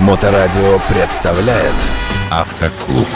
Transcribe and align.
Моторадио 0.00 0.80
представляет 0.88 1.74
Автоклуб. 2.30 3.06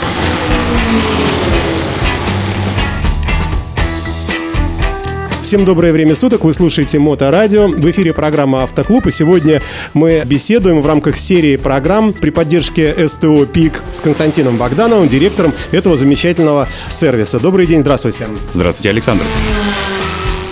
Всем 5.41 5.65
доброе 5.65 5.91
время 5.93 6.15
суток, 6.15 6.43
вы 6.43 6.53
слушаете 6.53 6.99
Моторадио. 6.99 7.69
В 7.69 7.89
эфире 7.89 8.13
программа 8.13 8.61
«Автоклуб», 8.61 9.07
и 9.07 9.11
сегодня 9.11 9.63
мы 9.95 10.21
беседуем 10.25 10.83
в 10.83 10.85
рамках 10.85 11.17
серии 11.17 11.55
программ 11.55 12.13
при 12.13 12.29
поддержке 12.29 13.07
СТО 13.07 13.47
«ПИК» 13.47 13.81
с 13.91 13.99
Константином 13.99 14.57
Богдановым, 14.57 15.07
директором 15.07 15.53
этого 15.71 15.97
замечательного 15.97 16.69
сервиса. 16.87 17.39
Добрый 17.39 17.65
день, 17.65 17.81
здравствуйте. 17.81 18.27
Здравствуйте, 18.51 18.91
Александр. 18.91 19.23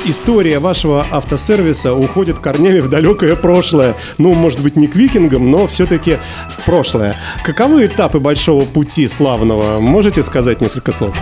История 0.06 0.60
вашего 0.60 1.06
автосервиса 1.12 1.94
уходит 1.94 2.40
корнями 2.40 2.80
в 2.80 2.90
далекое 2.90 3.38
прошлое. 3.38 3.96
Ну, 4.18 4.34
может 4.34 4.62
быть, 4.62 4.76
не 4.76 4.88
к 4.88 4.96
викингам, 4.96 5.50
но 5.50 5.66
все-таки 5.66 6.18
в 6.50 6.66
прошлое. 6.66 7.16
Каковы 7.46 7.86
этапы 7.86 8.20
большого 8.20 8.66
пути 8.66 9.08
славного? 9.08 9.80
Можете 9.80 10.22
сказать 10.22 10.60
несколько 10.60 10.92
слов? 10.92 11.16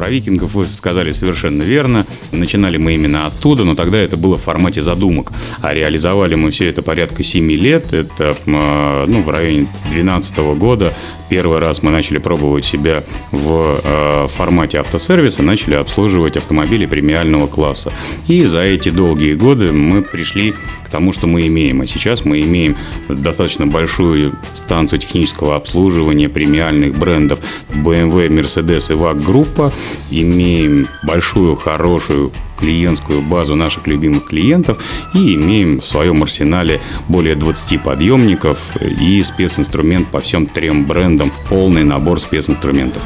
Про 0.00 0.08
викингов 0.08 0.54
вы 0.54 0.64
сказали 0.64 1.10
совершенно 1.10 1.62
верно. 1.62 2.06
Начинали 2.32 2.78
мы 2.78 2.94
именно 2.94 3.26
оттуда, 3.26 3.64
но 3.64 3.74
тогда 3.74 3.98
это 3.98 4.16
было 4.16 4.38
в 4.38 4.40
формате 4.40 4.80
задумок. 4.80 5.30
А 5.60 5.74
реализовали 5.74 6.36
мы 6.36 6.52
все 6.52 6.70
это 6.70 6.80
порядка 6.80 7.22
7 7.22 7.52
лет. 7.52 7.92
Это 7.92 8.34
э, 8.46 9.04
ну, 9.06 9.22
в 9.22 9.28
районе 9.28 9.66
2012 9.90 10.38
года. 10.56 10.94
Первый 11.28 11.58
раз 11.58 11.82
мы 11.82 11.90
начали 11.90 12.16
пробовать 12.16 12.64
себя 12.64 13.04
в 13.30 13.78
э, 13.84 14.26
формате 14.28 14.78
автосервиса, 14.78 15.42
начали 15.42 15.74
обслуживать 15.74 16.38
автомобили 16.38 16.86
премиального 16.86 17.46
класса. 17.46 17.92
И 18.26 18.42
за 18.44 18.62
эти 18.62 18.88
долгие 18.88 19.34
годы 19.34 19.70
мы 19.70 20.00
пришли 20.00 20.54
тому, 20.90 21.12
что 21.12 21.26
мы 21.26 21.46
имеем. 21.46 21.80
А 21.80 21.86
сейчас 21.86 22.24
мы 22.24 22.40
имеем 22.40 22.76
достаточно 23.08 23.66
большую 23.66 24.34
станцию 24.54 24.98
технического 24.98 25.56
обслуживания 25.56 26.28
премиальных 26.28 26.98
брендов 26.98 27.40
BMW, 27.70 28.28
Mercedes 28.28 28.92
и 28.92 28.96
VAG 28.96 29.24
группа. 29.24 29.72
Имеем 30.10 30.88
большую, 31.02 31.56
хорошую 31.56 32.32
клиентскую 32.60 33.22
базу 33.22 33.56
наших 33.56 33.86
любимых 33.86 34.26
клиентов 34.26 34.84
и 35.14 35.34
имеем 35.34 35.80
в 35.80 35.86
своем 35.86 36.22
арсенале 36.22 36.80
более 37.08 37.34
20 37.34 37.82
подъемников 37.82 38.70
и 38.80 39.22
специнструмент 39.22 40.08
по 40.08 40.20
всем 40.20 40.46
трем 40.46 40.84
брендам, 40.84 41.32
полный 41.48 41.84
набор 41.84 42.20
специнструментов. 42.20 43.02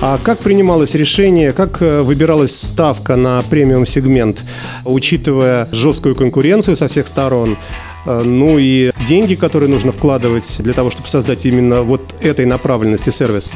А 0.00 0.16
как 0.22 0.38
принималось 0.38 0.94
решение, 0.94 1.52
как 1.52 1.82
э, 1.82 2.02
выбиралась 2.02 2.54
ставка 2.56 3.16
на 3.16 3.42
премиум-сегмент, 3.42 4.44
учитывая 4.84 5.68
жесткую 5.72 6.14
конкуренцию 6.14 6.76
со 6.76 6.86
всех 6.86 7.08
сторон, 7.08 7.58
э, 8.06 8.22
ну 8.22 8.58
и 8.60 8.92
деньги, 9.04 9.34
которые 9.34 9.68
нужно 9.68 9.90
вкладывать 9.90 10.58
для 10.60 10.72
того, 10.72 10.90
чтобы 10.90 11.08
создать 11.08 11.44
именно 11.46 11.82
вот 11.82 12.14
этой 12.20 12.46
направленности 12.46 13.10
сервис? 13.10 13.50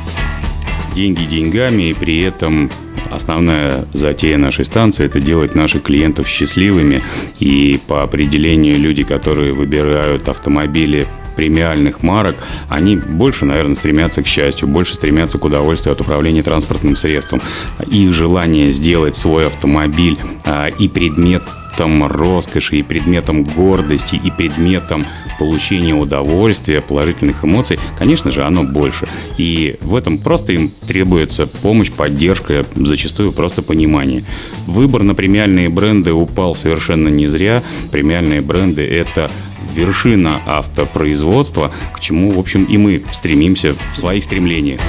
Деньги 0.97 1.25
деньгами, 1.25 1.91
и 1.91 1.95
при 1.95 2.23
этом 2.23 2.71
Основная 3.13 3.85
затея 3.93 4.39
нашей 4.39 4.65
станции– 4.65 5.05
это 5.07 5.21
делать 5.21 5.55
наших 5.55 5.83
клиентов 5.83 6.27
счастливыми. 6.29 7.03
И 7.41 7.79
по 7.87 8.03
определению 8.03 8.79
люди, 8.79 9.05
которые 9.05 9.53
выбирают 9.53 10.31
автомобили 10.31 11.07
премиальных 11.35 12.03
марок, 12.03 12.37
они 12.69 12.97
больше, 12.97 13.45
наверное, 13.45 13.75
стремятся 13.75 14.23
к 14.23 14.27
счастью, 14.27 14.69
больше 14.69 14.95
стремятся 14.95 15.39
к 15.39 15.45
удовольствию 15.45 15.93
от 15.93 16.01
управления 16.01 16.43
транспортным 16.43 16.97
средством. 16.97 17.41
Их 17.87 18.13
желание 18.13 18.71
сделать 18.73 19.17
свой 19.17 19.47
автомобиль 19.47 20.19
а, 20.45 20.69
и 20.69 20.89
предмет 20.89 21.43
предметом 21.73 22.07
роскоши, 22.07 22.77
и 22.77 22.83
предметом 22.83 23.45
гордости, 23.45 24.21
и 24.23 24.31
предметом 24.31 25.07
получения 25.39 25.95
удовольствия, 25.95 26.81
положительных 26.81 27.45
эмоций, 27.45 27.79
конечно 27.99 28.31
же, 28.31 28.45
оно 28.45 28.63
больше. 28.63 29.09
И 29.39 29.77
в 29.81 29.97
этом 29.97 30.19
просто 30.19 30.53
им 30.53 30.71
требуется 30.87 31.47
помощь, 31.47 31.91
поддержка, 31.91 32.67
зачастую 32.77 33.33
просто 33.33 33.63
понимание. 33.63 34.25
Выбор 34.67 35.03
на 35.03 35.15
премиальные 35.15 35.69
бренды 35.69 36.13
упал 36.13 36.55
совершенно 36.55 37.09
не 37.09 37.27
зря. 37.27 37.63
Премиальные 37.91 38.43
бренды– 38.43 38.87
это 38.89 39.31
вершина 39.75 40.37
автопроизводства, 40.47 41.73
к 41.95 42.01
чему, 42.01 42.31
в 42.31 42.39
общем, 42.39 42.65
и 42.65 42.79
мы 42.79 43.03
стремимся 43.13 43.75
в 43.93 43.97
своих 43.97 44.25
стремлениях 44.25 44.81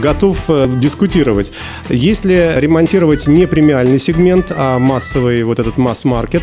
готов 0.00 0.38
э, 0.48 0.66
дискутировать. 0.80 1.52
Если 1.88 2.52
ремонтировать 2.56 3.26
не 3.26 3.46
премиальный 3.46 3.98
сегмент, 3.98 4.52
а 4.56 4.78
массовый 4.78 5.42
вот 5.44 5.58
этот 5.58 5.76
масс-маркет, 5.76 6.42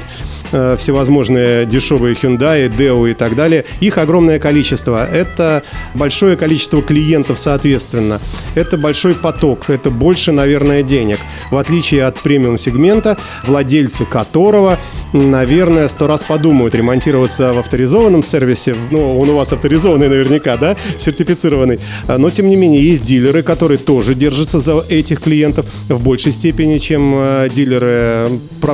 э, 0.52 0.76
всевозможные 0.78 1.66
дешевые 1.66 2.16
Hyundai, 2.16 2.74
Deo 2.74 3.10
и 3.10 3.14
так 3.14 3.36
далее, 3.36 3.66
их 3.80 3.98
огромное 3.98 4.40
количество. 4.40 5.06
Это 5.06 5.64
большое 5.94 6.38
количество 6.38 6.82
клиентов, 6.82 7.40
соответственно. 7.40 8.22
Это 8.56 8.78
большой 8.78 9.16
поток, 9.16 9.70
это 9.70 9.90
больше, 9.90 10.32
наверное, 10.32 10.84
денег. 10.84 11.20
В 11.50 11.58
отличие 11.58 12.06
от 12.06 12.20
премиум-сегмента, 12.20 13.18
владельцы 13.46 14.06
которого 14.06 14.80
наверное, 15.14 15.88
сто 15.90 16.08
раз 16.08 16.24
подумают 16.24 16.76
ремонтироваться 16.76 17.54
в 17.54 17.60
авторизованном 17.60 18.24
сервисе. 18.24 18.76
Ну, 18.92 19.20
он 19.20 19.30
у 19.30 19.36
вас 19.36 19.52
авторизованный 19.54 20.10
наверняка, 20.10 20.58
да, 20.58 20.76
сертифицированный. 20.98 21.80
А, 22.08 22.18
но, 22.18 22.30
тем 22.30 22.50
не 22.50 22.56
менее, 22.56 22.82
есть 22.84 23.04
дилеры, 23.04 23.44
которые 23.44 23.78
тоже 23.78 24.16
держатся 24.16 24.60
за 24.60 24.80
этих 24.90 25.22
клиентов 25.22 25.66
в 25.90 26.02
большей 26.04 26.32
степени, 26.32 26.78
чем 26.78 27.14
а, 27.16 27.50
дилеры 27.50 28.30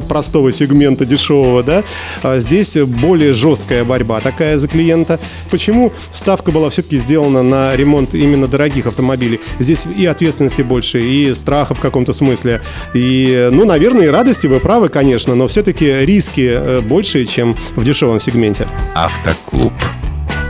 простого 0.08 0.52
сегмента 0.52 1.06
дешевого, 1.06 1.64
да. 1.64 1.84
А 2.24 2.40
здесь 2.40 2.78
более 2.78 3.34
жесткая 3.34 3.84
борьба 3.84 4.19
такая 4.19 4.58
за 4.59 4.68
клиента. 4.68 5.19
Почему 5.50 5.92
ставка 6.12 6.52
была 6.52 6.69
все-таки 6.69 6.98
сделана 6.98 7.44
на 7.44 7.75
ремонт 7.75 8.14
именно 8.14 8.48
дорогих 8.48 8.86
автомобилей? 8.86 9.40
Здесь 9.59 9.86
и 9.86 10.06
ответственности 10.06 10.62
больше, 10.62 11.02
и 11.02 11.34
страха 11.34 11.74
в 11.74 11.80
каком-то 11.80 12.14
смысле. 12.14 12.62
И, 12.94 13.50
ну, 13.52 13.66
наверное, 13.66 14.06
и 14.06 14.09
радости, 14.09 14.48
вы 14.48 14.59
правы, 14.59 14.90
конечно, 14.90 15.36
но 15.36 15.48
все-таки 15.48 16.06
риск 16.06 16.27
риски 16.28 16.50
э, 16.50 16.82
больше, 16.82 17.26
чем 17.26 17.56
в 17.76 17.84
дешевом 17.84 18.20
сегменте. 18.20 18.68
Автоклуб. 18.96 19.74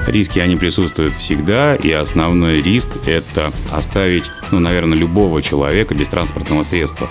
Риски, 0.07 0.39
они 0.39 0.55
присутствуют 0.55 1.15
всегда, 1.15 1.75
и 1.75 1.91
основной 1.91 2.61
риск– 2.61 2.87
это 3.05 3.51
оставить, 3.71 4.31
ну, 4.51 4.59
наверное, 4.59 4.97
любого 4.97 5.41
человека 5.41 5.93
без 5.95 6.07
транспортного 6.07 6.63
средства. 6.63 7.09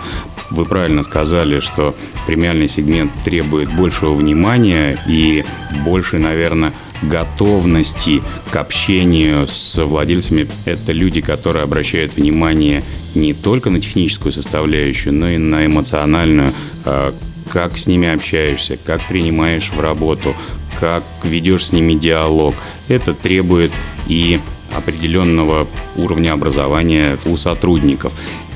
Вы 0.50 0.65
правильно 0.65 1.03
сказали, 1.03 1.60
что 1.60 1.94
премиальный 2.26 2.69
сегмент 2.69 3.12
требует 3.22 3.71
большего 3.71 4.15
внимания 4.15 4.99
и 5.06 5.44
больше, 5.84 6.19
наверное, 6.19 6.72
готовности 7.03 8.22
к 8.50 8.56
общению 8.56 9.47
с 9.47 9.84
владельцами. 9.84 10.49
Это 10.65 10.93
люди, 10.93 11.21
которые 11.21 11.65
обращают 11.65 12.16
внимание 12.16 12.82
не 13.15 13.34
только 13.34 13.69
на 13.69 13.78
техническую 13.78 14.32
составляющую, 14.32 15.12
но 15.12 15.28
и 15.28 15.37
на 15.37 15.66
эмоциональную, 15.66 16.50
а, 16.87 17.12
как 17.52 17.78
с 17.78 17.86
ними 17.86 18.08
общаешься, 18.08 18.76
как 18.76 19.06
принимаешь 19.08 19.70
в 19.70 19.80
работу, 19.80 20.34
как 20.80 21.04
ведешь 21.22 21.66
с 21.66 21.72
ними 21.72 21.94
диалог. 21.94 22.54
Это 22.88 23.14
требует 23.14 23.72
и 24.06 24.38
определенного 24.74 25.66
уровня 25.96 26.32
образования 26.32 27.18
у 27.24 27.36
сотрудников. 27.36 28.12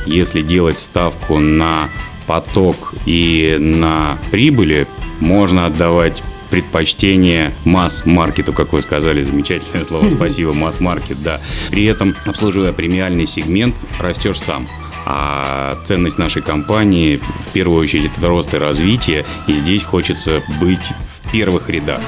Если 0.06 0.42
делать 0.42 0.78
ставку 0.78 1.38
на 1.38 1.88
поток 2.26 2.94
и 3.06 3.56
на 3.58 4.18
прибыли, 4.30 4.86
можно 5.20 5.66
отдавать 5.66 6.22
предпочтение 6.50 7.54
масс-маркету, 7.64 8.52
как 8.52 8.72
вы 8.72 8.82
сказали, 8.82 9.22
замечательное 9.22 9.84
слово, 9.84 10.10
спасибо, 10.14 10.52
масс-маркет, 10.52 11.22
да. 11.22 11.40
При 11.70 11.84
этом, 11.84 12.16
обслуживая 12.26 12.72
премиальный 12.72 13.26
сегмент, 13.26 13.74
растешь 14.00 14.40
сам. 14.40 14.68
А 15.12 15.76
ценность 15.82 16.18
нашей 16.18 16.40
компании 16.40 17.16
в 17.16 17.52
первую 17.52 17.80
очередь 17.80 18.12
это 18.16 18.28
рост 18.28 18.54
и 18.54 18.58
развитие, 18.58 19.26
и 19.48 19.52
здесь 19.52 19.82
хочется 19.82 20.40
быть 20.60 20.86
в 20.88 21.32
первых 21.32 21.68
рядах 21.68 22.00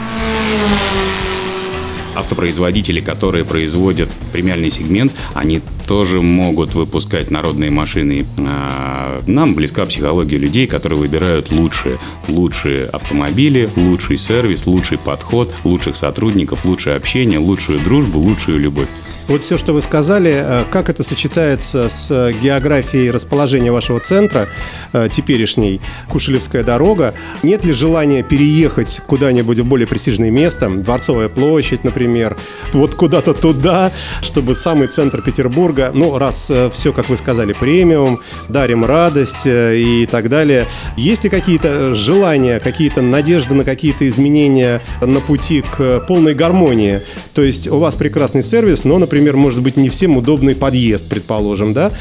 автопроизводители, 2.15 3.01
которые 3.01 3.45
производят 3.45 4.11
премиальный 4.33 4.71
сегмент, 4.71 5.13
они 5.35 5.63
тоже 5.87 6.21
могут 6.21 6.75
выпускать 6.75 7.31
народные 7.31 7.71
машины. 7.71 8.27
А, 8.39 9.23
нам 9.27 9.55
близка 9.55 9.85
психология 9.87 10.37
людей, 10.37 10.67
которые 10.67 10.99
выбирают 10.99 11.51
лучшие, 11.51 11.99
лучшие 12.29 12.87
автомобили, 12.87 13.69
лучший 13.77 14.17
сервис, 14.17 14.67
лучший 14.67 14.99
подход, 14.99 15.55
лучших 15.65 15.97
сотрудников, 15.97 16.65
лучшее 16.65 16.97
общение, 16.97 17.39
лучшую 17.39 17.81
дружбу, 17.81 18.19
лучшую 18.19 18.59
любовь. 18.59 18.89
Вот 19.29 19.41
все, 19.41 19.57
что 19.57 19.73
вы 19.73 19.83
сказали, 19.83 20.33
э, 20.35 20.65
как 20.71 20.89
это 20.89 21.03
сочетается 21.03 21.89
с 21.89 22.33
географией 22.43 23.11
расположения 23.11 23.71
вашего 23.71 24.01
центра 24.01 24.49
э, 24.93 25.09
теперешней, 25.11 25.81
Кушелевская 26.11 26.65
дорога? 26.65 27.15
Нет 27.43 27.65
ли 27.65 27.73
желания 27.73 28.23
переехать 28.23 29.01
куда-нибудь 29.07 29.61
в 29.61 29.65
более 29.65 29.87
престижное 29.87 30.31
место, 30.31 30.69
Дворцовая 30.69 31.29
площадь, 31.29 31.85
например, 31.85 32.37
вот 32.73 32.95
куда-то 32.95 33.33
туда, 33.33 33.93
чтобы 34.21 34.55
самый 34.57 34.89
центр 34.89 35.23
Петербурга, 35.23 35.93
ну, 35.95 36.19
раз 36.19 36.51
э, 36.51 36.69
все, 36.73 36.93
как 36.93 37.09
вы 37.09 37.17
сказали, 37.17 37.53
премиум, 37.53 38.21
дарим 38.49 38.85
радость 38.85 39.47
и 39.47 40.07
так 40.11 40.29
далее. 40.29 40.67
Есть 40.97 41.25
ли 41.25 41.31
какие-то 41.31 41.95
желания, 41.95 42.59
какие-то 42.59 43.03
надежды 43.03 43.55
на 43.55 43.65
какие-то 43.65 44.07
изменения 44.09 44.83
на 45.01 45.21
пути 45.21 45.63
к 45.63 46.01
полной 46.09 46.35
гармонии? 46.35 47.03
То 47.35 47.43
есть 47.43 47.69
у 47.69 47.79
вас 47.79 47.95
прекрасный 47.95 48.43
сервис, 48.43 48.85
но, 48.85 48.99
например, 48.99 49.12
например, 49.13 49.37
может 49.37 49.63
быть 49.63 49.77
не 49.77 49.91
всем 49.91 50.17
удобный 50.17 50.55
подъезд, 50.55 51.07
предположим, 51.07 51.75
да? 51.75 51.93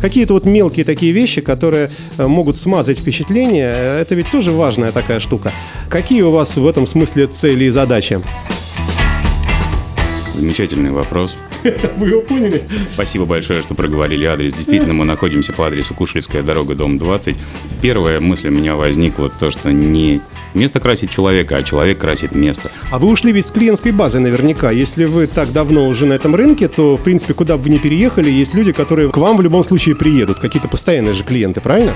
Какие-то 0.00 0.34
вот 0.34 0.44
мелкие 0.44 0.84
такие 0.84 1.10
вещи, 1.10 1.40
которые 1.40 1.90
э, 2.16 2.26
могут 2.28 2.54
смазать 2.54 3.00
впечатление, 3.00 3.68
э, 3.68 4.00
это 4.02 4.14
ведь 4.14 4.30
тоже 4.30 4.52
важная 4.52 4.92
такая 4.92 5.18
штука. 5.18 5.50
Какие 5.88 6.22
у 6.22 6.30
вас 6.30 6.56
в 6.56 6.64
этом 6.68 6.86
смысле 6.86 7.26
цели 7.26 7.64
и 7.64 7.70
задачи? 7.70 8.20
Замечательный 10.34 10.90
вопрос. 10.90 11.36
Вы 11.96 12.08
его 12.08 12.22
поняли? 12.22 12.62
Спасибо 12.94 13.24
большое, 13.24 13.62
что 13.62 13.74
проговорили 13.74 14.24
адрес. 14.24 14.54
Действительно, 14.54 14.94
мы 14.94 15.04
находимся 15.04 15.52
по 15.52 15.66
адресу 15.66 15.94
Кушелевская 15.94 16.42
дорога, 16.42 16.74
дом 16.74 16.98
20. 16.98 17.36
Первая 17.82 18.20
мысль 18.20 18.48
у 18.48 18.50
меня 18.50 18.76
возникла, 18.76 19.28
то, 19.28 19.50
что 19.50 19.72
не 19.72 20.20
место 20.54 20.80
красит 20.80 21.10
человека, 21.10 21.56
а 21.56 21.62
человек 21.62 21.98
красит 21.98 22.34
место. 22.34 22.70
А 22.90 22.98
вы 22.98 23.08
ушли 23.08 23.32
ведь 23.32 23.46
с 23.46 23.50
клиентской 23.50 23.92
базы 23.92 24.20
наверняка. 24.20 24.70
Если 24.70 25.04
вы 25.04 25.26
так 25.26 25.52
давно 25.52 25.86
уже 25.88 26.06
на 26.06 26.14
этом 26.14 26.34
рынке, 26.34 26.68
то, 26.68 26.96
в 26.96 27.02
принципе, 27.02 27.34
куда 27.34 27.56
бы 27.56 27.64
вы 27.64 27.70
ни 27.70 27.78
переехали, 27.78 28.30
есть 28.30 28.54
люди, 28.54 28.72
которые 28.72 29.10
к 29.10 29.16
вам 29.16 29.36
в 29.36 29.42
любом 29.42 29.64
случае 29.64 29.96
приедут. 29.96 30.38
Какие-то 30.38 30.68
постоянные 30.68 31.12
же 31.12 31.24
клиенты, 31.24 31.60
правильно? 31.60 31.94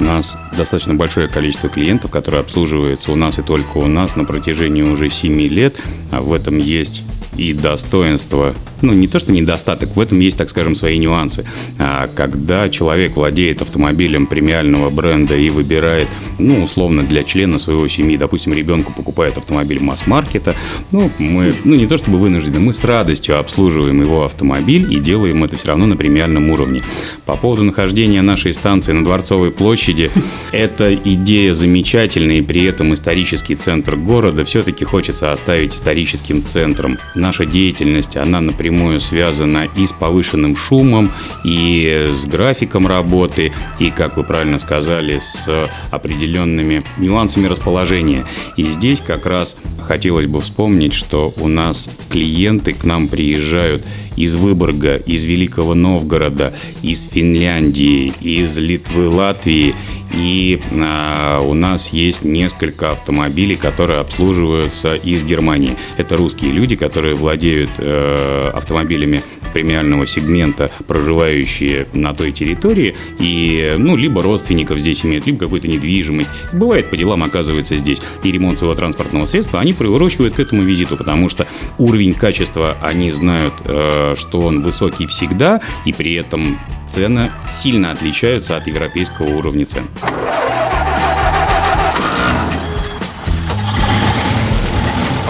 У 0.00 0.04
нас 0.04 0.36
достаточно 0.56 0.94
большое 0.94 1.28
количество 1.28 1.68
клиентов, 1.68 2.10
которые 2.10 2.40
обслуживаются 2.40 3.12
у 3.12 3.14
нас 3.14 3.38
и 3.38 3.42
только 3.42 3.78
у 3.78 3.86
нас 3.86 4.16
на 4.16 4.24
протяжении 4.24 4.82
уже 4.82 5.08
7 5.08 5.40
лет. 5.42 5.80
А 6.10 6.20
в 6.20 6.32
этом 6.32 6.58
есть 6.58 7.02
и 7.36 7.52
достоинство 7.52 8.54
ну, 8.82 8.92
не 8.92 9.08
то, 9.08 9.18
что 9.18 9.32
недостаток, 9.32 9.96
в 9.96 10.00
этом 10.00 10.20
есть, 10.20 10.38
так 10.38 10.50
скажем, 10.50 10.74
свои 10.74 10.98
нюансы. 10.98 11.44
А 11.78 12.08
когда 12.14 12.68
человек 12.68 13.16
владеет 13.16 13.62
автомобилем 13.62 14.26
премиального 14.26 14.90
бренда 14.90 15.36
и 15.36 15.50
выбирает, 15.50 16.08
ну, 16.38 16.62
условно, 16.62 17.02
для 17.02 17.24
члена 17.24 17.58
своего 17.58 17.88
семьи, 17.88 18.16
допустим, 18.16 18.52
ребенку 18.52 18.92
покупает 18.92 19.38
автомобиль 19.38 19.80
масс-маркета, 19.80 20.54
ну, 20.90 21.10
мы, 21.18 21.54
ну, 21.64 21.74
не 21.74 21.86
то 21.86 21.96
чтобы 21.96 22.18
вынуждены, 22.18 22.60
мы 22.60 22.72
с 22.72 22.84
радостью 22.84 23.38
обслуживаем 23.38 24.00
его 24.00 24.24
автомобиль 24.24 24.92
и 24.92 24.98
делаем 24.98 25.44
это 25.44 25.56
все 25.56 25.68
равно 25.68 25.86
на 25.86 25.96
премиальном 25.96 26.50
уровне. 26.50 26.80
По 27.24 27.36
поводу 27.36 27.64
нахождения 27.64 28.22
нашей 28.22 28.52
станции 28.52 28.92
на 28.92 29.04
Дворцовой 29.04 29.50
площади, 29.50 30.10
эта 30.50 30.94
идея 30.94 31.52
замечательная, 31.52 32.38
и 32.38 32.42
при 32.42 32.64
этом 32.64 32.92
исторический 32.94 33.54
центр 33.54 33.96
города 33.96 34.44
все-таки 34.44 34.84
хочется 34.84 35.32
оставить 35.32 35.74
историческим 35.74 36.44
центром. 36.44 36.98
Наша 37.14 37.46
деятельность, 37.46 38.16
она 38.16 38.40
напрямую 38.40 38.71
напрямую 38.72 39.00
связана 39.00 39.68
и 39.76 39.84
с 39.84 39.92
повышенным 39.92 40.56
шумом, 40.56 41.10
и 41.44 42.08
с 42.10 42.24
графиком 42.24 42.86
работы, 42.86 43.52
и, 43.78 43.90
как 43.90 44.16
вы 44.16 44.24
правильно 44.24 44.58
сказали, 44.58 45.18
с 45.18 45.68
определенными 45.90 46.82
нюансами 46.98 47.48
расположения. 47.48 48.24
И 48.56 48.62
здесь 48.62 49.00
как 49.00 49.26
раз 49.26 49.58
хотелось 49.78 50.26
бы 50.26 50.40
вспомнить, 50.40 50.94
что 50.94 51.34
у 51.36 51.48
нас 51.48 51.90
клиенты 52.08 52.72
к 52.72 52.84
нам 52.84 53.08
приезжают 53.08 53.84
из 54.16 54.34
Выборга, 54.34 54.96
из 54.96 55.24
Великого 55.24 55.74
Новгорода, 55.74 56.52
из 56.82 57.06
Финляндии, 57.08 58.12
из 58.20 58.58
Литвы, 58.58 59.08
Латвии. 59.08 59.74
И 60.14 60.60
а, 60.72 61.40
у 61.40 61.54
нас 61.54 61.92
есть 61.92 62.24
несколько 62.24 62.92
автомобилей, 62.92 63.56
которые 63.56 64.00
обслуживаются 64.00 64.94
из 64.94 65.24
Германии. 65.24 65.76
Это 65.96 66.16
русские 66.16 66.52
люди, 66.52 66.76
которые 66.76 67.14
владеют 67.14 67.70
э, 67.78 68.50
автомобилями 68.54 69.22
премиального 69.52 70.06
сегмента, 70.06 70.70
проживающие 70.86 71.86
на 71.92 72.14
той 72.14 72.32
территории, 72.32 72.94
и, 73.18 73.74
ну, 73.78 73.96
либо 73.96 74.22
родственников 74.22 74.78
здесь 74.78 75.04
имеют, 75.04 75.26
либо 75.26 75.38
какую-то 75.38 75.68
недвижимость. 75.68 76.30
Бывает, 76.52 76.90
по 76.90 76.96
делам 76.96 77.22
оказывается 77.22 77.76
здесь. 77.76 78.00
И 78.24 78.32
ремонт 78.32 78.58
своего 78.58 78.74
транспортного 78.74 79.26
средства 79.26 79.60
они 79.60 79.72
приурочивают 79.72 80.34
к 80.34 80.40
этому 80.40 80.62
визиту, 80.62 80.96
потому 80.96 81.28
что 81.28 81.46
уровень 81.78 82.14
качества 82.14 82.76
они 82.82 83.10
знают, 83.10 83.54
э, 83.64 84.14
что 84.16 84.40
он 84.40 84.62
высокий 84.62 85.06
всегда, 85.06 85.60
и 85.84 85.92
при 85.92 86.14
этом 86.14 86.58
цены 86.92 87.32
сильно 87.48 87.90
отличаются 87.90 88.54
от 88.54 88.66
европейского 88.66 89.34
уровня 89.34 89.64
цен. 89.64 89.88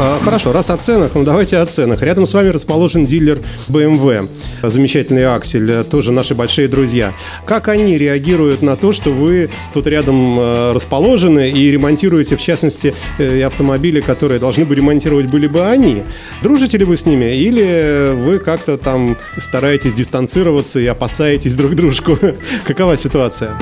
А, 0.04 0.18
хорошо, 0.18 0.50
раз 0.50 0.68
о 0.68 0.76
ценах, 0.76 1.12
ну 1.14 1.22
давайте 1.22 1.58
о 1.58 1.64
ценах. 1.64 2.02
Рядом 2.02 2.26
с 2.26 2.34
вами 2.34 2.48
расположен 2.48 3.06
дилер 3.06 3.38
BMW, 3.68 4.28
замечательный 4.60 5.24
Аксель, 5.26 5.84
тоже 5.84 6.10
наши 6.10 6.34
большие 6.34 6.66
друзья. 6.66 7.14
Как 7.46 7.68
они 7.68 7.96
реагируют 7.96 8.62
на 8.62 8.76
то, 8.76 8.92
что 8.92 9.10
вы 9.10 9.48
тут 9.72 9.86
рядом 9.86 10.40
э, 10.40 10.72
расположены 10.72 11.52
и 11.52 11.70
ремонтируете, 11.70 12.34
в 12.34 12.40
частности, 12.40 12.96
э, 13.18 13.42
автомобили, 13.44 14.00
которые 14.00 14.40
должны 14.40 14.64
бы 14.64 14.74
ремонтировать 14.74 15.26
были 15.26 15.46
бы 15.46 15.64
они? 15.66 16.02
Дружите 16.42 16.78
ли 16.78 16.84
вы 16.84 16.96
с 16.96 17.06
ними 17.06 17.36
или 17.36 18.12
вы 18.12 18.40
как-то 18.40 18.78
там 18.78 19.16
стараетесь 19.38 19.94
дистанцироваться 19.94 20.80
и 20.80 20.86
опасаетесь 20.86 21.54
друг 21.54 21.76
дружку? 21.76 22.18
Какова 22.66 22.96
ситуация? 22.96 23.56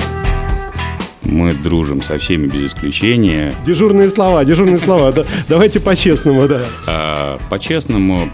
Мы 1.31 1.53
дружим 1.53 2.01
со 2.01 2.17
всеми 2.17 2.45
без 2.45 2.73
исключения. 2.73 3.55
Дежурные 3.65 4.09
слова, 4.09 4.43
дежурные 4.43 4.79
слова. 4.79 5.11
Да. 5.13 5.25
Давайте 5.47 5.79
по-честному, 5.79 6.47
да. 6.47 6.61
А, 6.85 7.39
по-честному, 7.49 8.29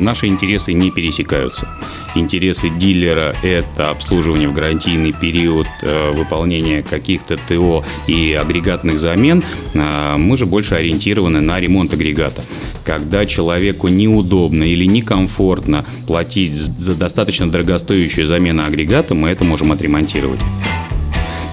наши 0.00 0.26
интересы 0.26 0.72
не 0.72 0.90
пересекаются. 0.90 1.68
Интересы 2.16 2.68
дилера– 2.68 3.34
это 3.42 3.90
обслуживание 3.90 4.48
в 4.48 4.52
гарантийный 4.52 5.12
период, 5.12 5.66
э, 5.82 6.10
выполнение 6.10 6.82
каких-то 6.82 7.38
ТО 7.48 7.84
и 8.06 8.32
агрегатных 8.34 8.98
замен. 8.98 9.42
А, 9.74 10.18
мы 10.18 10.36
же 10.36 10.44
больше 10.44 10.74
ориентированы 10.74 11.40
на 11.40 11.60
ремонт 11.60 11.94
агрегата. 11.94 12.42
Когда 12.84 13.24
человеку 13.24 13.86
неудобно 13.86 14.64
или 14.64 14.84
некомфортно 14.84 15.86
платить 16.08 16.56
за 16.56 16.96
достаточно 16.96 17.48
дорогостоящую 17.48 18.26
замену 18.26 18.64
агрегата, 18.64 19.14
мы 19.14 19.28
это 19.28 19.44
можем 19.44 19.70
отремонтировать 19.70 20.40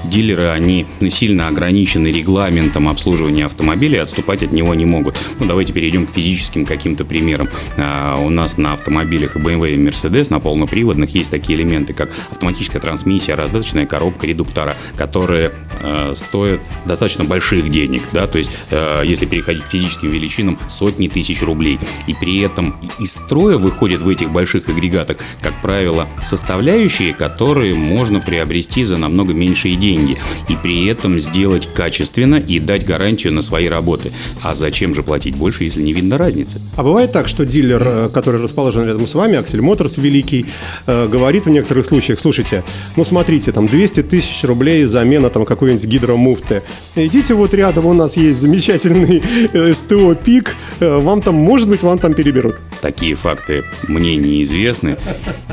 дилеры, 0.10 0.50
они 0.50 0.88
сильно 1.10 1.48
ограничены 1.48 2.08
регламентом 2.08 2.90
обслуживания 2.90 3.46
автомобилей, 3.46 3.98
отступать 3.98 4.44
от 4.44 4.52
него 4.52 4.74
не 4.74 4.86
могут. 4.86 5.18
Ну, 5.40 5.46
давайте 5.46 5.74
перейдем 5.74 6.06
к 6.08 6.12
физическим 6.12 6.66
каким-то 6.66 7.06
примерам. 7.06 7.50
А, 7.78 8.18
у 8.18 8.30
нас 8.30 8.58
на 8.58 8.74
автомобилях 8.74 9.38
BMW 9.38 9.76
и 9.76 9.78
Mercedes, 9.78 10.28
на 10.30 10.40
полноприводных, 10.40 11.14
есть 11.16 11.32
такие 11.32 11.58
элементы, 11.58 11.94
как 11.94 12.10
автоматическая 12.32 12.82
трансмиссия, 12.82 13.36
раздаточная 13.36 13.86
коробка 13.86 14.28
редуктора, 14.28 14.76
которые 14.98 15.52
э, 15.82 16.14
стоят 16.16 16.60
достаточно 16.86 17.24
больших 17.24 17.70
денег, 17.70 18.04
да, 18.12 18.28
то 18.28 18.38
есть, 18.38 18.52
э, 18.72 19.04
если 19.06 19.26
переходить 19.26 19.64
к 19.64 19.70
физическим 19.70 20.10
величинам, 20.10 20.60
сотни 20.68 21.08
тысяч 21.08 21.42
рублей. 21.42 21.80
И 22.08 22.14
при 22.14 22.40
этом 22.40 22.76
из 23.00 23.14
строя 23.14 23.58
выходят 23.58 24.02
в 24.02 24.10
этих 24.10 24.32
больших 24.32 24.70
агрегатах, 24.70 25.18
как 25.42 25.62
правило, 25.62 26.08
составляющие, 26.24 27.14
которые 27.14 27.76
можно 27.76 28.20
приобрести 28.20 28.84
за 28.84 28.98
намного 28.98 29.34
меньшие 29.34 29.76
деньги 29.76 29.99
деньги 30.00 30.18
и 30.48 30.56
при 30.56 30.86
этом 30.88 31.20
сделать 31.20 31.68
качественно 31.74 32.36
и 32.36 32.60
дать 32.60 32.86
гарантию 32.86 33.34
на 33.34 33.42
свои 33.42 33.68
работы. 33.68 34.12
А 34.42 34.56
зачем 34.56 34.96
же 34.96 35.04
платить 35.04 35.36
больше, 35.36 35.64
если 35.64 35.82
не 35.82 35.94
видно 35.94 36.18
разницы? 36.18 36.62
А 36.76 36.84
бывает 36.84 37.12
так, 37.12 37.28
что 37.28 37.46
дилер, 37.46 37.84
э, 37.86 38.10
который 38.14 38.42
расположен 38.42 38.86
рядом 38.86 39.08
с 39.08 39.16
вами, 39.16 39.38
Аксель 39.38 39.62
Моторс 39.62 39.98
Великий, 39.98 40.46
э, 40.88 41.08
говорит 41.08 41.46
в 41.46 41.50
некоторых 41.50 41.86
случаях, 41.86 42.20
слушайте, 42.20 42.64
ну 42.96 43.04
смотрите, 43.04 43.52
там 43.52 43.68
200 43.68 44.04
тысяч 44.04 44.44
рублей 44.44 44.86
замена 44.86 45.30
там 45.30 45.46
какой-нибудь 45.46 45.86
гидромуфты. 45.86 46.64
Идите 46.96 47.34
вот 47.34 47.54
рядом, 47.54 47.86
у 47.86 47.94
нас 47.94 48.18
есть 48.18 48.40
замечательный 48.40 49.22
э, 49.54 49.74
СТО 49.74 50.16
ПИК, 50.16 50.56
вам 50.80 51.22
там, 51.22 51.36
может 51.36 51.68
быть, 51.68 51.84
вам 51.84 52.00
там 52.00 52.14
переберут. 52.14 52.56
Такие 52.82 53.16
факты 53.16 53.64
мне 53.88 54.16
неизвестны. 54.16 54.98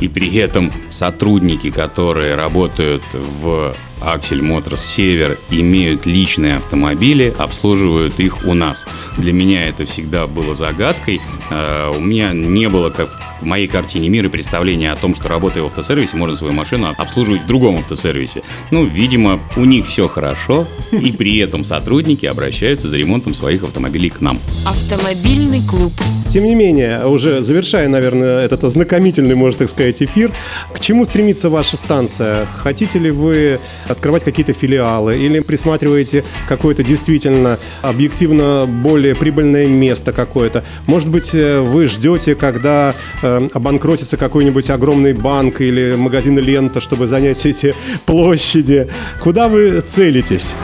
И 0.01 0.09
при 0.09 0.35
этом 0.37 0.73
сотрудники, 0.89 1.71
которые 1.71 2.35
работают 2.35 3.03
в 3.13 3.75
Аксель 4.01 4.43
Моторс 4.43 4.81
Север 4.81 5.39
имеют 5.51 6.07
личные 6.07 6.57
автомобили, 6.57 7.35
обслуживают 7.39 8.21
их 8.21 8.45
у 8.45 8.55
нас. 8.55 8.87
Для 9.17 9.33
меня 9.33 9.67
это 9.69 9.85
всегда 9.85 10.27
было 10.27 10.55
загадкой. 10.55 11.21
Э, 11.51 11.93
у 11.97 12.01
меня 12.01 12.33
не 12.33 12.69
было, 12.69 12.91
как 12.91 13.19
в 13.41 13.45
моей 13.45 13.69
картине 13.69 14.09
мира, 14.09 14.29
представления 14.29 14.93
о 14.93 14.97
том, 14.97 15.15
что 15.15 15.29
работая 15.29 15.63
в 15.63 15.67
автосервисе, 15.67 16.17
можно 16.17 16.37
свою 16.37 16.53
машину 16.53 16.95
обслуживать 16.97 17.43
в 17.43 17.47
другом 17.47 17.79
автосервисе. 17.79 18.43
Ну, 18.71 18.85
видимо, 18.85 19.41
у 19.57 19.65
них 19.65 19.87
все 19.87 20.09
хорошо, 20.09 20.67
и 20.91 21.13
при 21.13 21.39
этом 21.39 21.65
сотрудники 21.65 22.27
обращаются 22.27 22.89
за 22.89 22.97
ремонтом 22.97 23.35
своих 23.35 23.63
автомобилей 23.63 24.11
к 24.11 24.21
нам. 24.21 24.39
Автомобильный 24.65 25.63
клуб. 25.67 25.93
Тем 26.29 26.45
не 26.45 26.55
менее, 26.55 27.07
уже 27.07 27.43
завершая, 27.43 27.89
наверное, 27.89 28.45
этот 28.45 28.65
ознакомительный, 28.65 29.35
можно 29.35 29.61
так 29.61 29.71
сказать, 29.71 30.03
эфир, 30.03 30.33
к 30.73 30.81
чему 30.81 31.05
стремится 31.05 31.51
ваша 31.51 31.77
станция? 31.77 32.47
Хотите 32.47 32.99
ли 32.99 33.11
вы 33.11 33.61
открывать 33.89 34.25
какие-то 34.25 34.53
филиалы 34.53 35.19
или 35.19 35.41
присматриваете 35.41 36.25
какое-то 36.49 36.83
действительно 36.83 37.59
объективно 37.83 38.67
более 38.67 39.15
прибыльное 39.15 39.67
место 39.67 40.13
какое-то? 40.13 40.65
Может 40.87 41.09
быть, 41.09 41.31
э, 41.35 41.61
вы 41.61 41.87
ждете, 41.87 42.35
когда 42.35 42.95
э, 43.27 43.49
обанкротится 43.55 44.17
какой-нибудь 44.17 44.71
огромный 44.71 45.13
банк 45.13 45.61
или 45.61 45.95
магазин 45.97 46.39
лента, 46.39 46.81
чтобы 46.81 47.07
занять 47.07 47.45
эти 47.45 47.75
площади? 48.07 48.89
Куда 49.21 49.49
вы 49.49 49.81
целитесь? 49.81 50.55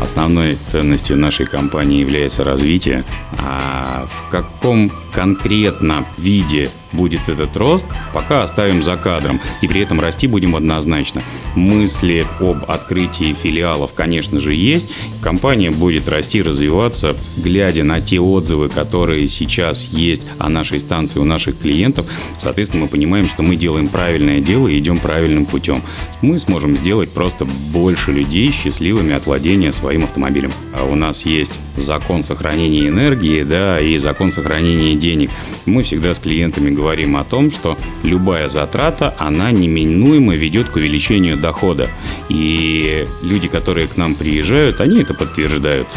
Основной 0.00 0.56
ценностью 0.66 1.16
нашей 1.16 1.46
компании 1.46 2.00
является 2.00 2.44
развитие. 2.44 3.04
А 3.38 4.06
в 4.10 4.30
каком 4.30 4.92
конкретно 5.12 6.06
виде 6.18 6.70
будет 6.96 7.28
этот 7.28 7.56
рост, 7.56 7.86
пока 8.12 8.42
оставим 8.42 8.82
за 8.82 8.96
кадром. 8.96 9.40
И 9.60 9.68
при 9.68 9.82
этом 9.82 10.00
расти 10.00 10.26
будем 10.26 10.56
однозначно. 10.56 11.22
Мысли 11.54 12.26
об 12.40 12.68
открытии 12.68 13.32
филиалов, 13.32 13.92
конечно 13.92 14.40
же, 14.40 14.54
есть. 14.54 14.92
Компания 15.22 15.70
будет 15.70 16.08
расти, 16.08 16.42
развиваться, 16.42 17.14
глядя 17.36 17.84
на 17.84 18.00
те 18.00 18.18
отзывы, 18.18 18.68
которые 18.68 19.28
сейчас 19.28 19.88
есть 19.92 20.26
о 20.38 20.48
нашей 20.48 20.80
станции 20.80 21.20
у 21.20 21.24
наших 21.24 21.58
клиентов. 21.58 22.06
Соответственно, 22.38 22.84
мы 22.84 22.88
понимаем, 22.88 23.28
что 23.28 23.42
мы 23.42 23.56
делаем 23.56 23.88
правильное 23.88 24.40
дело 24.40 24.68
и 24.68 24.78
идем 24.78 24.98
правильным 24.98 25.46
путем. 25.46 25.82
Мы 26.22 26.38
сможем 26.38 26.76
сделать 26.76 27.10
просто 27.10 27.44
больше 27.44 28.12
людей 28.12 28.50
счастливыми 28.50 29.14
от 29.14 29.26
владения 29.26 29.72
своим 29.72 30.04
автомобилем. 30.04 30.52
А 30.72 30.84
у 30.84 30.94
нас 30.94 31.26
есть 31.26 31.58
закон 31.76 32.22
сохранения 32.22 32.88
энергии, 32.88 33.42
да, 33.42 33.80
и 33.80 33.98
закон 33.98 34.30
сохранения 34.30 34.94
денег. 34.94 35.30
Мы 35.66 35.82
всегда 35.82 36.14
с 36.14 36.18
клиентами 36.18 36.70
говорим, 36.70 36.85
говорим 36.86 37.16
о 37.16 37.24
том, 37.24 37.50
что 37.50 37.76
любая 38.04 38.46
затрата, 38.46 39.12
она 39.18 39.50
неминуемо 39.50 40.36
ведет 40.36 40.68
к 40.68 40.76
увеличению 40.76 41.36
дохода. 41.36 41.88
И 42.28 43.08
люди, 43.22 43.48
которые 43.48 43.88
к 43.88 43.96
нам 43.96 44.14
приезжают, 44.14 44.80
они 44.80 45.00
это 45.00 45.12
подтверждают 45.12 45.88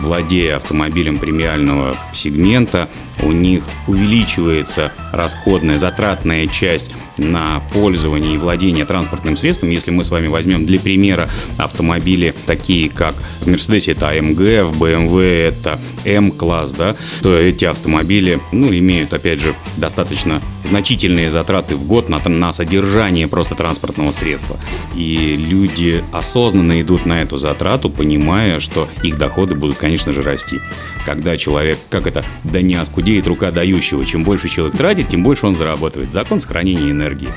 владея 0.00 0.56
автомобилем 0.56 1.18
премиального 1.18 1.96
сегмента, 2.12 2.88
у 3.22 3.32
них 3.32 3.64
увеличивается 3.86 4.92
расходная, 5.12 5.78
затратная 5.78 6.46
часть 6.46 6.92
на 7.16 7.62
пользование 7.72 8.34
и 8.34 8.38
владение 8.38 8.84
транспортным 8.84 9.36
средством. 9.36 9.70
Если 9.70 9.90
мы 9.90 10.04
с 10.04 10.10
вами 10.10 10.26
возьмем 10.26 10.66
для 10.66 10.78
примера 10.78 11.28
автомобили 11.56 12.34
такие, 12.46 12.90
как 12.90 13.14
в 13.40 13.46
Mercedes 13.46 13.90
это 13.90 14.14
AMG, 14.14 14.64
в 14.64 14.82
BMW 14.82 15.48
это 15.48 15.78
M-класс, 16.04 16.74
да, 16.74 16.96
то 17.22 17.34
эти 17.34 17.64
автомобили, 17.64 18.40
ну, 18.52 18.68
имеют, 18.72 19.12
опять 19.12 19.40
же, 19.40 19.54
достаточно 19.76 20.42
значительные 20.66 21.30
затраты 21.30 21.76
в 21.76 21.84
год 21.84 22.08
на, 22.08 22.18
на 22.18 22.52
содержание 22.52 23.28
просто 23.28 23.54
транспортного 23.54 24.12
средства. 24.12 24.58
И 24.94 25.36
люди 25.36 26.04
осознанно 26.12 26.80
идут 26.80 27.06
на 27.06 27.22
эту 27.22 27.36
затрату, 27.36 27.88
понимая, 27.88 28.58
что 28.58 28.88
их 29.02 29.16
доходы 29.16 29.54
будут, 29.54 29.76
конечно 29.86 30.12
же, 30.12 30.22
расти. 30.22 30.60
Когда 31.04 31.36
человек, 31.36 31.78
как 31.90 32.08
это, 32.08 32.24
да 32.42 32.60
не 32.60 32.74
оскудеет 32.74 33.28
рука 33.28 33.52
дающего, 33.52 34.04
чем 34.04 34.24
больше 34.24 34.48
человек 34.48 34.76
тратит, 34.76 35.08
тем 35.08 35.22
больше 35.22 35.46
он 35.46 35.54
зарабатывает. 35.54 36.10
Закон 36.10 36.40
сохранения 36.40 36.90
энергии. 36.90 37.28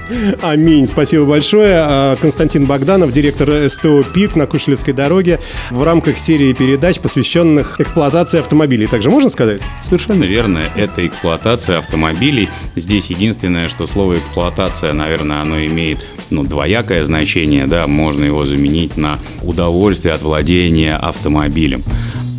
Аминь. 0.42 0.88
Спасибо 0.88 1.26
большое. 1.26 1.76
А, 1.78 2.16
Константин 2.16 2.66
Богданов, 2.66 3.12
директор 3.12 3.70
СТО 3.70 4.04
ПИК 4.04 4.36
на 4.36 4.48
Кушелевской 4.48 4.96
дороге 4.96 5.40
в 5.70 5.84
рамках 5.84 6.18
серии 6.18 6.54
передач, 6.54 7.00
посвященных 7.00 7.80
эксплуатации 7.80 8.40
автомобилей. 8.40 8.88
Также 8.88 9.12
можно 9.12 9.30
сказать? 9.30 9.62
Совершенно 9.84 10.24
верно. 10.24 10.64
Это 10.76 11.06
эксплуатация 11.06 11.78
автомобилей. 11.78 12.50
Здесь 12.76 13.12
Единственное, 13.12 13.68
что 13.68 13.86
слово 13.86 14.14
эксплуатация, 14.14 14.94
наверное, 14.94 15.42
оно 15.42 15.64
имеет 15.66 16.08
ну, 16.30 16.44
двоякое 16.44 17.04
значение, 17.04 17.68
да, 17.68 17.86
можно 17.86 18.24
его 18.24 18.46
заменить 18.46 18.98
на 18.98 19.20
удовольствие 19.44 20.14
от 20.14 20.22
владения 20.22 20.96
автомобилем. 20.96 21.84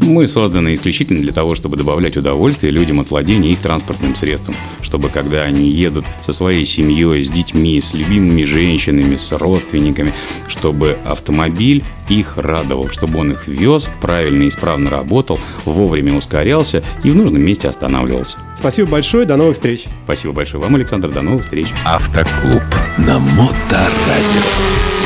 Мы 0.03 0.27
созданы 0.27 0.75
исключительно 0.75 1.21
для 1.21 1.33
того, 1.33 1.55
чтобы 1.55 1.77
добавлять 1.77 2.17
удовольствие 2.17 2.73
людям 2.73 3.01
от 3.01 3.11
владения 3.11 3.53
их 3.53 3.59
транспортным 3.61 4.15
средством. 4.15 4.57
Чтобы 4.81 5.09
когда 5.09 5.43
они 5.43 5.71
едут 5.71 6.07
со 6.23 6.33
своей 6.33 6.65
семьей, 6.65 7.23
с 7.23 7.31
детьми, 7.31 7.81
с 7.81 7.93
любимыми 7.95 8.45
женщинами, 8.45 9.17
с 9.17 9.33
родственниками, 9.33 10.15
чтобы 10.49 10.99
автомобиль 11.05 11.85
их 12.09 12.39
радовал, 12.39 12.89
чтобы 12.89 13.21
он 13.21 13.33
их 13.33 13.47
вез, 13.47 13.89
правильно 14.01 14.45
и 14.45 14.49
исправно 14.49 14.91
работал, 14.91 15.39
вовремя 15.65 16.17
ускорялся 16.17 16.83
и 17.05 17.11
в 17.11 17.17
нужном 17.17 17.43
месте 17.43 17.69
останавливался. 17.69 18.39
Спасибо 18.57 18.91
большое, 18.91 19.27
до 19.27 19.37
новых 19.37 19.55
встреч. 19.55 19.85
Спасибо 20.05 20.33
большое 20.33 20.63
вам, 20.63 20.75
Александр, 20.75 21.09
до 21.11 21.23
новых 21.23 21.43
встреч. 21.43 21.69
Автоклуб 21.85 22.63
на 22.99 23.19
Моторадио. 23.19 25.00